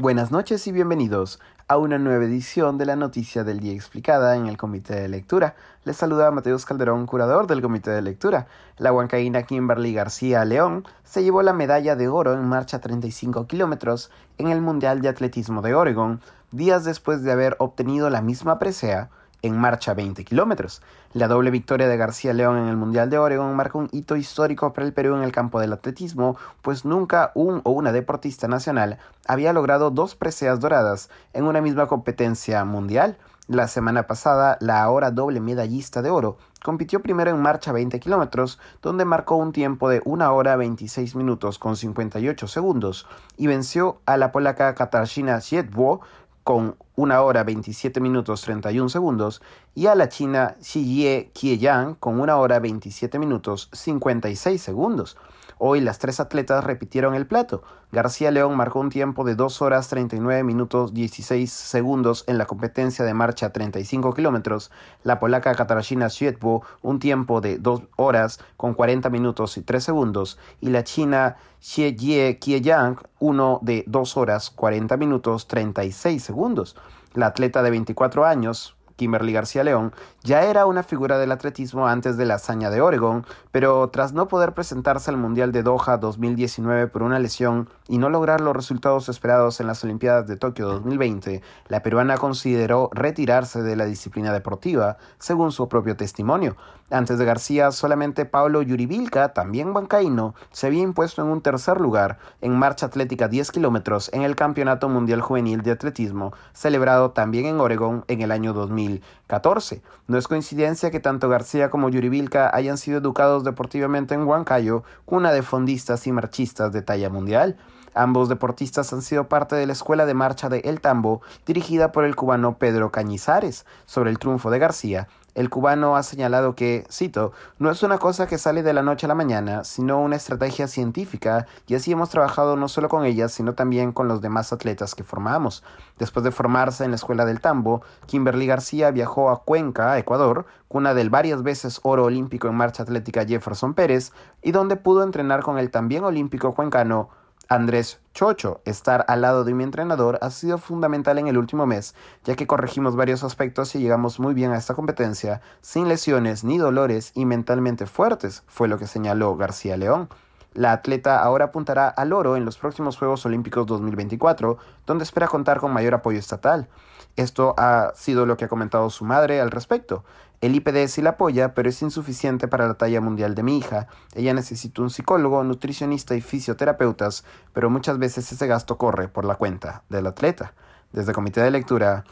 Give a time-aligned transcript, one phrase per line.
[0.00, 4.46] Buenas noches y bienvenidos a una nueva edición de la Noticia del Día Explicada en
[4.46, 5.56] el Comité de Lectura.
[5.84, 8.46] Les saluda Mateus Calderón, curador del Comité de Lectura.
[8.78, 14.10] La huancaína Kimberly García León se llevó la medalla de oro en marcha 35 kilómetros
[14.38, 19.10] en el Mundial de Atletismo de Oregon, días después de haber obtenido la misma presea
[19.42, 20.82] en marcha 20 kilómetros.
[21.12, 24.72] La doble victoria de García León en el Mundial de Oregon marca un hito histórico
[24.72, 28.98] para el Perú en el campo del atletismo, pues nunca un o una deportista nacional
[29.26, 33.16] había logrado dos preseas doradas en una misma competencia mundial.
[33.48, 38.60] La semana pasada, la ahora doble medallista de oro compitió primero en marcha 20 kilómetros,
[38.82, 44.16] donde marcó un tiempo de 1 hora 26 minutos con 58 segundos y venció a
[44.16, 46.00] la polaca Katarzyna Siedwo
[46.44, 49.40] con 1 hora 27 minutos 31 segundos
[49.74, 55.16] y a la china Xie Qieyang con 1 hora 27 minutos 56 segundos.
[55.62, 57.62] Hoy las tres atletas repitieron el plato.
[57.92, 63.04] García León marcó un tiempo de 2 horas 39 minutos 16 segundos en la competencia
[63.04, 64.70] de marcha 35 kilómetros.
[65.02, 70.38] La polaca Katarzyna Światło un tiempo de 2 horas con 40 minutos y 3 segundos.
[70.62, 76.74] Y la china Xie Qieyang uno de 2 horas 40 minutos 36 segundos.
[77.14, 82.18] La atleta de 24 años, Kimberly García León, ya era una figura del atletismo antes
[82.18, 86.86] de la hazaña de Oregon, pero tras no poder presentarse al Mundial de Doha 2019
[86.88, 91.40] por una lesión y no lograr los resultados esperados en las Olimpiadas de Tokio 2020,
[91.68, 96.58] la peruana consideró retirarse de la disciplina deportiva, según su propio testimonio.
[96.90, 102.18] Antes de García, solamente Pablo Yuribilka, también bancaíno, se había impuesto en un tercer lugar
[102.40, 107.60] en marcha atlética 10 kilómetros en el Campeonato Mundial Juvenil de Atletismo, celebrado también en
[107.60, 108.52] Oregon en el año
[108.98, 109.82] 2014.
[110.08, 115.32] No es coincidencia que tanto García como Yuribilka hayan sido educados deportivamente en Huancayo, cuna
[115.32, 117.56] de fondistas y marchistas de talla mundial.
[117.94, 122.04] Ambos deportistas han sido parte de la escuela de marcha de El Tambo, dirigida por
[122.04, 127.32] el cubano Pedro Cañizares, sobre el triunfo de García, el cubano ha señalado que, cito,
[127.58, 130.66] no es una cosa que sale de la noche a la mañana, sino una estrategia
[130.66, 134.94] científica, y así hemos trabajado no solo con ellas, sino también con los demás atletas
[134.94, 135.62] que formamos.
[135.98, 140.94] Después de formarse en la Escuela del Tambo, Kimberly García viajó a Cuenca, Ecuador, cuna
[140.94, 145.58] del varias veces oro olímpico en marcha atlética Jefferson Pérez, y donde pudo entrenar con
[145.58, 147.10] el también olímpico cuencano
[147.52, 151.96] Andrés Chocho, estar al lado de mi entrenador ha sido fundamental en el último mes,
[152.22, 156.58] ya que corregimos varios aspectos y llegamos muy bien a esta competencia, sin lesiones ni
[156.58, 160.08] dolores y mentalmente fuertes, fue lo que señaló García León.
[160.52, 165.60] La atleta ahora apuntará al oro en los próximos Juegos Olímpicos 2024, donde espera contar
[165.60, 166.68] con mayor apoyo estatal.
[167.16, 170.04] Esto ha sido lo que ha comentado su madre al respecto.
[170.40, 173.88] El IPD sí la apoya, pero es insuficiente para la talla mundial de mi hija.
[174.14, 179.36] Ella necesita un psicólogo, nutricionista y fisioterapeutas, pero muchas veces ese gasto corre por la
[179.36, 180.54] cuenta del atleta.
[180.92, 182.04] Desde Comité de Lectura,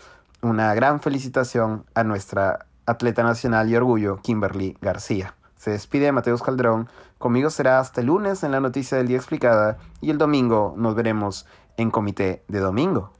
[0.42, 5.34] una gran felicitación a nuestra atleta nacional y orgullo, Kimberly García.
[5.58, 6.88] Se despide Mateus Calderón.
[7.18, 10.94] Conmigo será hasta el lunes en la noticia del día explicada y el domingo nos
[10.94, 11.46] veremos
[11.76, 13.17] en Comité de Domingo.